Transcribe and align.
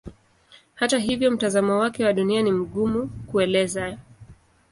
Hata 0.75 0.99
hivyo 0.99 1.31
mtazamo 1.31 1.79
wake 1.79 2.05
wa 2.05 2.13
Dunia 2.13 2.41
ni 2.41 2.51
mgumu 2.51 3.07
kuelezea. 3.07 3.97